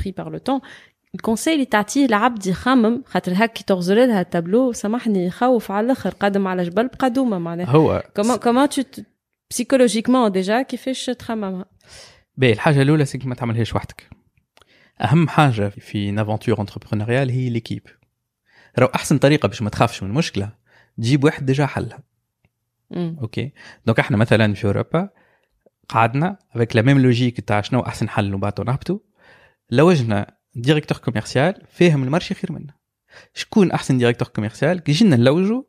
[0.02, 0.60] بري بار لو تون
[1.16, 6.10] الكونساي اللي تعطيه العبد يخمم خاطر هكا كي تغزر لها التابلو سامحني يخوف على الاخر
[6.10, 8.82] قدم على جبل بقدومه معناها هو كومون كومون تو
[9.52, 11.66] بسيكولوجيكمون ديجا كيفاش تخممها
[12.38, 14.10] باهي الحاجه الاولى سيك ما تعملهاش وحدك
[15.01, 17.87] أهم حاجة في نافونتور انتربرونيال هي ليكيب
[18.79, 20.53] راهو أحسن طريقة باش ما تخافش من مشكلة
[20.99, 22.03] تجيب واحد ديجا حلها.
[22.93, 23.53] أوكي؟
[23.87, 25.09] دونك إحنا مثلا في أوروبا
[25.89, 28.99] قعدنا افيك لا ميم لوجيك تاع شنو أحسن حل وبعد نهبطوا
[29.71, 32.75] لوجنا ديريكتور كوميرسيال فاهم المارشي خير منا.
[33.35, 35.63] شكون أحسن ديريكتور كوميرسيال كي جينا نلوجوا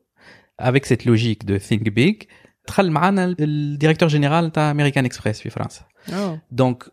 [0.60, 2.24] افيك سيت لوجيك دو ثينك بيج
[2.68, 5.82] دخل معنا الديريكتور جينيرال تاع امريكان اكسبريس في فرنسا.
[6.52, 6.84] دونك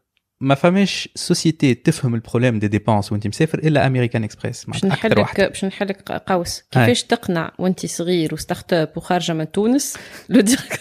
[0.45, 4.65] ما فماش سوسيتي تفهم البروبليم دي ديبونس وانت مسافر إلا أمريكان إكسبريس.
[4.65, 6.63] باش نحلك باش نحلك قوس.
[6.71, 9.97] كيفاش تقنع وانت صغير وستارت أب وخارجة من تونس
[10.29, 10.79] لو ديريكتور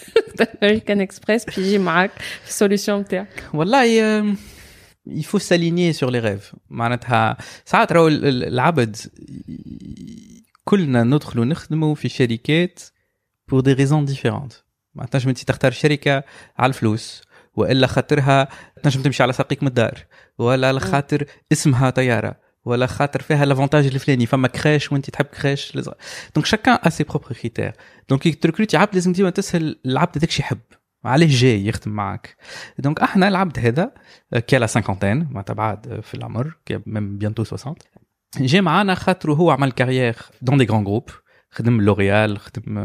[0.64, 2.12] امريكان اكسبريس باش يجي معاك
[2.44, 3.84] في السوليسيون نتاعك والله
[4.32, 4.36] euh,
[5.10, 6.56] il faut s'aligner sur les rêves.
[6.70, 12.80] معناتها ساعات راهو ال- ال- العبد ي- كلنا ندخلوا نخدموا في شركات
[13.52, 14.54] pour des raisons différentes.
[14.96, 16.24] ما تنجم انت تختار شركة
[16.58, 17.22] على الفلوس.
[17.56, 18.48] وإلا خاطرها
[18.84, 19.98] تنجم تمشي على ساقيك من الدار
[20.38, 22.36] ولا على خاطر اسمها طيارة
[22.66, 25.90] ولا خاطر فيها لافونتاج الفلاني فما كراش وانت تحب كراش لز-
[26.36, 27.74] دونك شاكان ا سي بروبر كريتير
[28.10, 30.60] دونك كي تركروتي عبد لازم ديما تسال العبد هذاك يحب
[31.06, 32.36] عليه جاي يخدم معك
[32.80, 33.92] دونك إحنا العبد هذا
[34.48, 37.76] كي لا سانكونتين معناتها بعد في العمر كي ميم بيانتو 60
[38.40, 41.10] جا معانا خاطر هو عمل كارير دون دي غران جروب
[41.54, 42.76] خدم لوريال خدم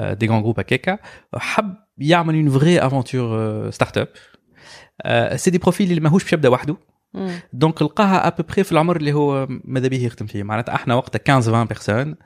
[0.00, 0.98] دي غران جروب هكاكا
[1.34, 4.08] حب يعمل اون فري افونتور ستارت اب
[5.36, 6.76] سي دي بروفيل اللي ماهوش باش يبدأ وحده.
[7.52, 10.42] دونك لقاها ابوبري في العمر اللي هو ماذا به يخدم فيه.
[10.42, 12.16] معناتها إحنا وقتها 15 20 بيرسون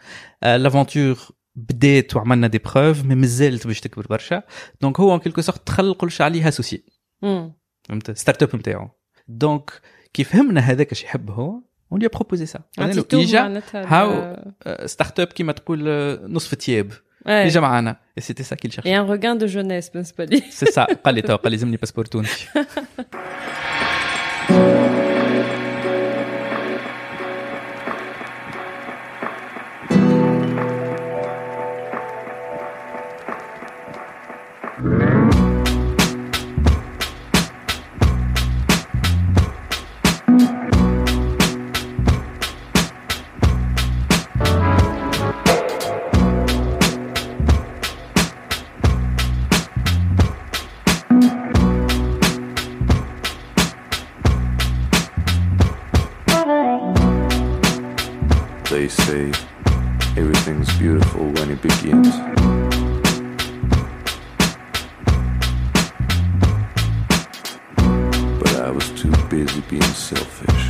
[0.42, 1.18] لافونتور
[1.54, 4.42] بدات وعملنا دي بروف مي مازالت باش تكبر برشا.
[4.80, 6.84] دونك هو ان كيلكو سورت دخل قلش عليه اسوسي
[7.22, 7.54] مم.
[7.88, 8.88] فهمت؟ ستارت اب نتاعو
[9.28, 9.80] دونك
[10.12, 14.35] كي فهمنا هذاك اش يحب هو؟ اون لي بروبوزي سا عطيتوه اجا معناتها هاو
[14.85, 16.91] ستارت اب كيما تقول آه، نصف ثياب
[17.27, 20.83] اجا معانا سيتي سا كيل اي شيرشي ان روغان دو جونيس بالنسبه لي سي سا
[20.83, 22.47] قال لي تو قال لي لازمني باسبور تونسي
[58.90, 59.32] say
[60.16, 62.16] everything's beautiful when it begins.
[68.40, 70.69] But I was too busy being selfish.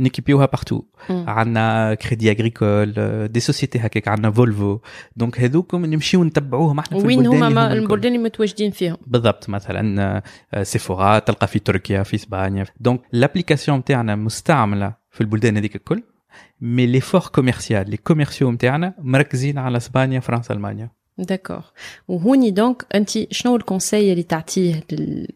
[0.00, 1.24] نيكيبيوها بارتو مم.
[1.28, 2.92] عندنا كريدي اغريكول
[3.28, 4.78] دي سوسيتي هكاك عندنا فولفو
[5.16, 7.72] دونك هذوكم نمشيو نتبعوهم إحنا في وين هما.
[7.72, 8.96] البلدان اللي متواجدين فيهم.
[9.06, 10.22] بالضبط مثلا
[10.54, 12.64] آه، سيفورا تلقى في تركيا في إسبانيا.
[12.80, 16.02] دونك لابليكاسيون نتاعنا مستعملة في البلدان هذيك الكل
[16.60, 20.90] مي لي فور كوميرسيال لي كوميرسيو نتاعنا مركزين على إسبانيا فرنسا ألمانيا.
[21.18, 21.62] داكور
[22.08, 24.82] وهوني دونك انت شنو الكونساي اللي تعطيه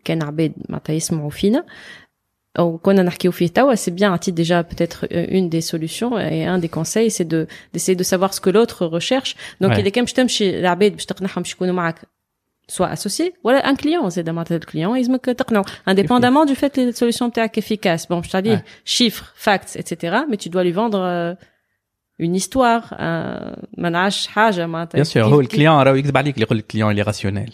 [0.05, 1.65] كان عباد معناتها يسمعوا فينا؟
[2.60, 6.60] او كنا نحكيو فيه توا سي بيان عطيت déjà peut-être une des solutions et un
[6.60, 9.78] des conseils c'est de d'essayer de savoir ce que l'autre recherche donc Ouais.
[9.80, 12.02] اذا كان باش تمشي العباد باش تقنعهم باش يكونوا معك
[12.72, 16.96] soit associé ولا ان كليون زاد معناتها الكليون يلزمك تقنعه indépendamment du fait que les
[17.00, 18.64] solutions نتاعك efficaces bon je t'ai dit Ouais.
[18.98, 21.36] chiffres facts etc mais tu dois lui vendre euh,
[22.26, 26.18] une histoire un- ما نعرفش حاجه معناتها بيان سور كيف- هو كيف- الكليون راه يكذب
[26.18, 27.54] عليك اللي يقول لك الكليون اللي راسيونيل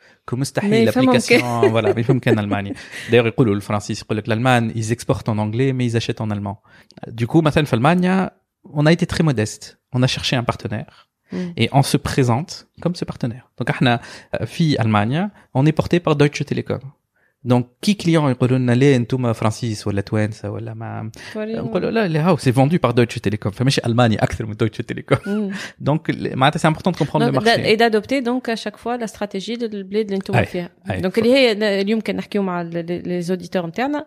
[0.30, 2.74] كو ما مستحيل يفهمهم لابليكاسيون فوالا ما يفهم كان الماني
[3.10, 6.56] دايوغ يقولوا الفرنسيس يقول لك الالمان ils exportent en anglais mais ils achètent en allemand
[7.08, 8.30] du coup مثلا في المانيا
[8.74, 11.54] on a été très modeste on a cherché un partenaire مم.
[11.58, 14.00] et on se présente comme ce partenaire donc احنا
[14.44, 16.80] في المانيا on est porté par Deutsche Telekom
[17.48, 22.28] donc كي كليون يقولوا لنا ليه انتم فرانسيس ولا توانسه ولا ما نقولوا لا لا
[22.28, 25.50] هاو سي فوندو بار دويتش تيليكوم فماشي الماني اكثر من دويتش تيليكوم مم.
[25.80, 28.96] دونك معناتها سي امبورتون كومبروندر لو Donc, d'a- مارشي et d'adopter donc à chaque fois
[29.04, 30.46] la stratégie de البلاد اللي انتم أي.
[30.46, 31.00] فيها أي.
[31.00, 34.06] دونك اللي هي اليوم كان نحكيو مع لي زوديتور نتاعنا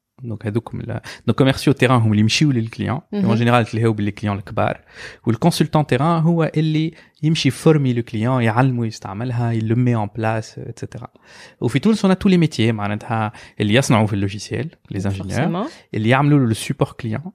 [0.22, 0.80] دونك هذوكم
[1.26, 3.14] دونك كوميرسيو تيران هم اللي يمشيو للكليون Mhm.
[3.14, 4.80] اون جينيرال تلهاو بالكليون الكبار
[5.26, 11.08] والكونسلتون تيران هو اللي يمشي فورمي لو كليون يعلمه يستعملها يلو مي اون بلاس اتسيتيرا
[11.60, 15.70] وفي تونس on a tous les métiers معناتها اللي يصنعوا في اللوجيسيال لي انجينيور Forcément.
[15.94, 17.32] اللي يعملوا له السيبور كليون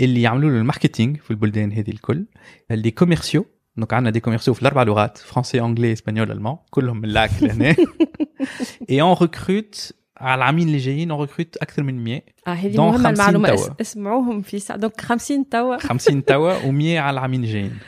[0.00, 2.26] اللي يعملوا له الماركتينغ في البلدان هذه الكل
[2.70, 7.08] اللي كوميرسيو دونك عندنا دي كوميرسيو في الاربع لغات فرنسي انجلي اسبانيول المون كلهم من
[7.08, 7.76] لاك لهنا
[8.90, 9.92] اي اون ريكروت
[10.24, 13.48] على العامين اللي جايين اون ريكروت اكثر من 100 اه هذه دون مهمه 50 المعلومه
[13.48, 13.54] توا.
[13.56, 17.78] اس- اسمعوهم في ساعه دونك 50 توا 50 توا و100 على العامين الجايين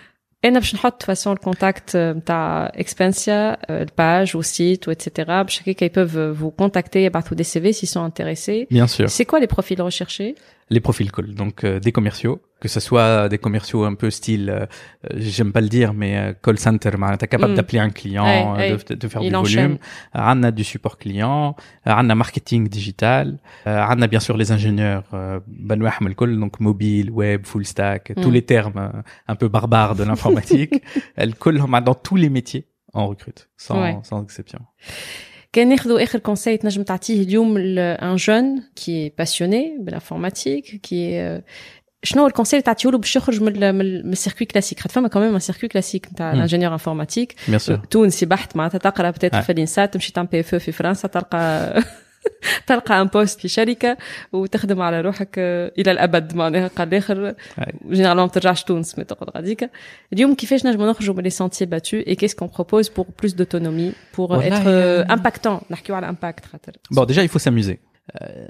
[0.44, 6.62] انا باش نحط فاسون الكونتاكت نتاع اكسبانسيا الباج والسيت واتسيتيرا باش هكاك ils peuvent vous
[6.64, 10.34] contacter يبعثوا des CV s'ils sont intéressés bien sûr c'est quoi les profils recherchés
[10.74, 14.46] les profils cool donc euh, des commerciaux que ce soit des commerciaux un peu style
[14.50, 17.56] euh, euh, j'aime pas le dire mais euh, call center معناتها capable Mm.
[17.56, 18.84] d'appeler un client Ouais, euh, ouais.
[18.88, 19.72] de, de faire Il du enchaîne.
[19.72, 19.78] volume
[20.14, 21.54] عندنا du support client
[21.86, 23.26] عندنا marketing digital
[23.66, 28.30] euh, عندنا bien sûr les ingénieurs euh, بنواحهم الكل donc mobile web full stack tous
[28.30, 28.32] Mm.
[28.32, 30.74] les termes euh, un peu barbares de l'informatique
[31.38, 32.64] كلهم dans tous les métiers
[32.94, 33.96] on recrute sans Ouais.
[34.08, 34.60] sans exception
[35.52, 39.76] كان ناخذوا اخر كونساي تنجم تعطيه اليوم ل- un jeune qui est passionné
[41.96, 44.12] بالinformatique qui est euh, شنو الكونسيل تعطيو له باش يخرج من ال- من ال- من
[44.12, 46.34] السيركوي كلاسيك خاطر فما كمان سيركوي كلاسيك نتاع مم.
[46.36, 47.86] الانجينيور انفورماتيك Bien sûr.
[47.90, 49.40] تونسي بحت معناتها تقرا بتاتر آه.
[49.40, 51.82] في الانسات تمشي تعمل بي اف في فرنسا تلقى
[52.66, 53.96] تلقى ان بوست في شركه
[54.32, 57.34] وتخدم على روحك آه، الى الابد معناها قال الاخر
[57.90, 59.70] جينيرالمون ما ترجعش تونس مي تقعد غاديك
[60.12, 63.92] اليوم كيفاش نجموا نخرجوا من لي سونتيي باتو اي كيس كون بروبوز بور بلوس دوتونومي
[64.16, 67.78] بور والله اتر يا- امباكتون نحكيو على امباكت خاطر Bon, déjà, il faut s'amuser.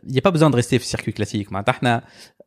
[0.06, 1.52] Il n'y a pas besoin de rester في circuit classique.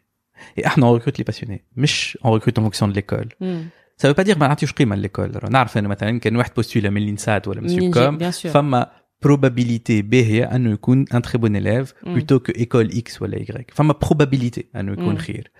[0.60, 3.68] et احنا on recrute les passionnés مش on recrute en fonction de l'école مم.
[4.02, 7.02] ça veut pas dire ما نعطيوش قيمه لليكول نعرف انه مثلا كان واحد بوستولا من
[7.02, 8.46] الانسات ولا من منين سيبكوم جي- bien sûr.
[8.48, 8.86] فما
[9.26, 12.20] probabilité باهيه انه يكون ان تري بون élève مم.
[12.20, 15.16] plutôt que école X ولا Y فما probabilité انه يكون مم.
[15.16, 15.50] خير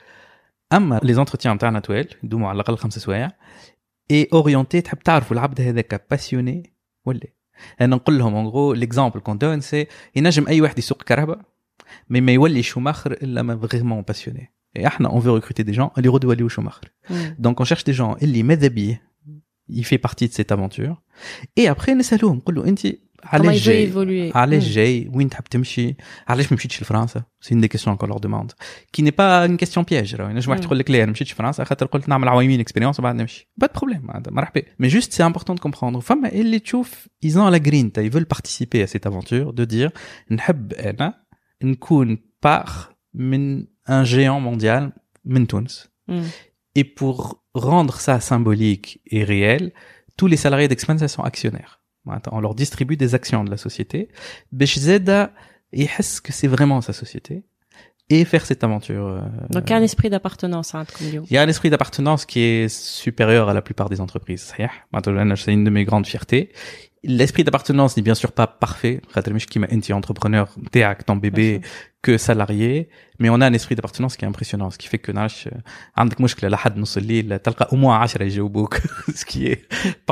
[0.72, 3.32] اما لي زونتروتيان تاعنا طوال يدوموا على الاقل خمسة سوايع
[4.10, 6.72] اي اورينتي تحب تعرفوا العبد هذاك باسيوني
[7.04, 7.20] ولا
[7.80, 9.86] انا نقول لهم اون غرو ليكزامبل كون دون سي
[10.16, 11.40] ينجم اي واحد يسوق كهرباء
[12.10, 15.88] مي ما يولي شوماخر الا ما فريمون باسيوني اي احنا اون فو ريكروتي دي جون
[15.98, 17.36] اللي يردوا يوليو شوماخر مم.
[17.46, 19.06] Donc on cherche des gens اللي ماذا بيه
[19.72, 20.96] il fait partie de cette aventure
[21.60, 22.80] et après نسالوهم نقول له انت
[23.26, 24.70] Comment il علاش veut جاي évoluer علاش مم.
[24.72, 25.96] جاي وين تحب تمشي
[26.28, 28.52] علاش ما مشيتش لفرنسا سي une des questions qu'on leur demande
[28.96, 30.66] qui n'est pas une question piège راه ينجم واحد مم.
[30.66, 33.70] يقول لك لا انا مشيتش لفرنسا خاطر قلت نعمل عوامين اكسبيريونس وبعد نمشي با de
[33.80, 37.58] problème هذا مرحبا mais juste c'est important de comprendre فما اللي تشوف ils ont la
[37.68, 39.90] grinta ils veulent participer à cette aventure de dire
[40.30, 41.14] نحب انا
[41.62, 44.92] نكون part من un géant mondial
[45.24, 46.24] من تونس مم.
[46.78, 49.72] et pour rendre ça symbolique et réel,
[50.18, 51.80] tous les salariés d'Expense sont actionnaires.
[52.04, 54.08] معناتها, On leur distribue des actions de la société.
[54.52, 55.30] باش زادا
[55.72, 57.42] يحس que c'est vraiment sa société
[58.10, 59.06] et faire cette aventure.
[59.06, 59.20] euh,
[59.50, 62.24] Donc il y a un esprit d'appartenance عندكم اليوم il y a un esprit d'appartenance
[62.26, 62.68] qui est
[63.04, 64.42] supérieur à la plupart des entreprises.
[64.42, 64.86] صحيح.
[64.92, 66.52] معناتها أنا C'est une de mes grandes fiertés.
[67.04, 69.00] L'esprit d'appartenance n'est bien sûr pas parfait.
[69.12, 71.60] خاطر مش كيما انت entrepreneur نتاعك ton bébé
[72.06, 72.88] que salarié
[73.22, 75.48] mais on a un esprit d'appartenance qui est impressionnant ce qui fait que نعرفش
[75.96, 78.76] عندك مشكله لحد نص الليل تلقى au moins 10 يجاوبوك
[79.16, 79.58] ce qui est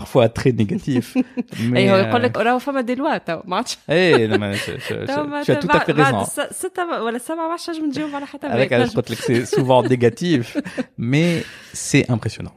[0.00, 1.18] parfois très négatif
[1.70, 4.56] mais ايوه euh, يقول لك راهو فما دي لوا تو ما عادش ايه non, mais
[4.58, 7.18] je- je- تو ما- je- tu as tout à fait بعد raison س- ستة ولا
[7.18, 8.72] سبعة ما عادش نجم تجاوب على حتى avec واحد.
[8.72, 10.58] علاش قلت لك c'est souvent négatif
[10.98, 12.54] mais c'est impressionnant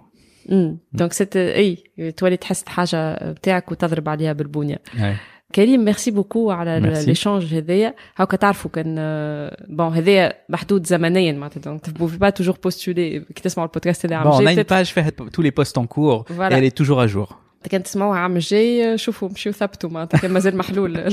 [0.51, 1.84] امم دونك ست اي
[2.16, 4.78] تولي تحس حاجة بتاعك وتضرب عليها بالبنيه.
[5.55, 7.03] كريم ميرسي بوكو على.
[7.07, 7.95] ليشانج هذايا.
[8.16, 8.95] هاكا تعرفوا كان
[9.68, 11.61] بون هذايا محدود زمنيا معناتها.
[11.61, 15.12] دونك pouvez pas toujours postuler كي تسمعوا البودكاست اللي عام a الجاي une page فيها
[15.61, 16.53] postes en cours Voilà.
[16.53, 17.34] et elle est toujours à jour.
[17.70, 20.18] كان تسمعوها عام الجاي شوفوا مشيو ثبتوا معناتها.
[20.18, 20.99] كان مازال محلول.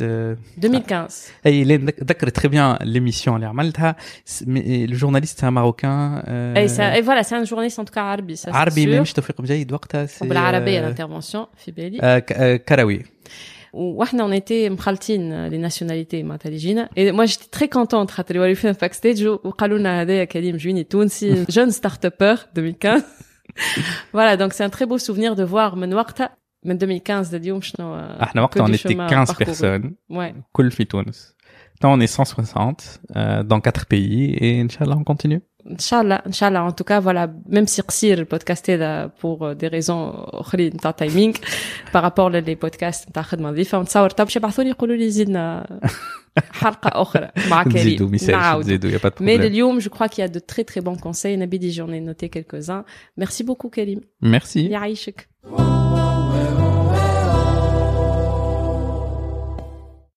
[0.00, 1.32] هل 2015.
[1.46, 6.22] اي لين ذكر très bien l'émission اللي عملتها س- م- le journaliste c'est un marocain
[6.26, 8.84] euh, Et, ça, et voilà, c'est un journaliste en tout cas arabe, ça c'est عربي
[8.86, 8.90] sûr.
[8.98, 11.98] mais مش توفيق جيد وقتها c'est وبالعربية euh, l'intervention في بالي.
[12.02, 13.04] آه، ك- آه، كروي
[13.72, 16.88] واحنا on était مخلطين les nationalités معناتها اللي جينا.
[16.98, 21.44] Et moi j'étais très contente خاطر يوليو فينا backstage وقالوا لنا هذايا كريم جويني تونسي
[21.44, 23.02] jeune start-upper 2015.
[24.14, 27.94] voilà, donc c'est un très beau souvenir de voir من وقتها من 2015 لليوم شنو
[27.96, 29.44] احنا وقتها que on du était chemin 15 parcouru.
[29.46, 30.34] personnes Ouais.
[30.52, 31.34] كل في تونس
[31.74, 35.40] Maintenant, on est 160 euh, dans quatre pays et Inch'Allah, on continue.
[35.74, 36.62] Inch'Allah, Inch'Allah.
[36.62, 40.90] En tout cas, voilà, même si قصير البودكاست هذا pour euh, des raisons اخرين نتاع
[40.90, 41.34] تايمينغ
[41.92, 45.66] par rapport للي بودكاست نتاع خدمه نظيفه ونتصور طب يبعثوا لي يقولوا لي زيدنا
[46.52, 49.40] حلقه اخرى مع نزيدوا كريم ميساج نعاودوا نزيدوا y a pas de Mais problème.
[49.40, 51.36] اليوم, je crois qu'il y a de très très bons conseils.
[51.36, 52.84] Nabidi, j'en ai noté quelques-uns.
[53.16, 54.00] Merci beaucoup, Karim.
[54.22, 54.56] Merci.
[54.70, 55.28] يعيشك.